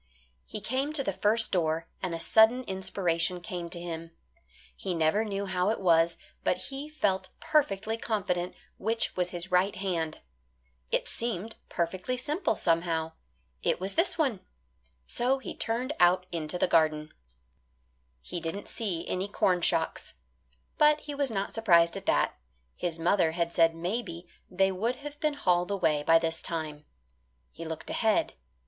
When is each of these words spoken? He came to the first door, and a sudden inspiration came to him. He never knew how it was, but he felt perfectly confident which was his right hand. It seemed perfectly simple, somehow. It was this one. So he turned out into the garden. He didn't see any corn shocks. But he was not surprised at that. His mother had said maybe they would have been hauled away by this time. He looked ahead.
He 0.47 0.61
came 0.61 0.93
to 0.93 1.03
the 1.03 1.13
first 1.13 1.51
door, 1.51 1.87
and 2.01 2.15
a 2.15 2.19
sudden 2.19 2.63
inspiration 2.63 3.39
came 3.39 3.69
to 3.69 3.79
him. 3.79 4.09
He 4.75 4.95
never 4.95 5.23
knew 5.23 5.45
how 5.45 5.69
it 5.69 5.79
was, 5.79 6.17
but 6.43 6.57
he 6.57 6.89
felt 6.89 7.29
perfectly 7.39 7.97
confident 7.97 8.55
which 8.79 9.15
was 9.15 9.29
his 9.29 9.51
right 9.51 9.75
hand. 9.75 10.17
It 10.89 11.07
seemed 11.07 11.57
perfectly 11.69 12.17
simple, 12.17 12.55
somehow. 12.55 13.11
It 13.61 13.79
was 13.79 13.93
this 13.93 14.17
one. 14.17 14.39
So 15.05 15.37
he 15.37 15.55
turned 15.55 15.93
out 15.99 16.25
into 16.31 16.57
the 16.57 16.67
garden. 16.67 17.13
He 18.21 18.39
didn't 18.39 18.67
see 18.67 19.07
any 19.07 19.27
corn 19.27 19.61
shocks. 19.61 20.15
But 20.79 21.01
he 21.01 21.13
was 21.13 21.29
not 21.29 21.53
surprised 21.53 21.95
at 21.95 22.07
that. 22.07 22.39
His 22.75 22.97
mother 22.97 23.33
had 23.33 23.53
said 23.53 23.75
maybe 23.75 24.27
they 24.49 24.71
would 24.71 24.95
have 24.95 25.19
been 25.19 25.35
hauled 25.35 25.69
away 25.69 26.01
by 26.01 26.17
this 26.17 26.41
time. 26.41 26.85
He 27.51 27.65
looked 27.65 27.91
ahead. 27.91 28.33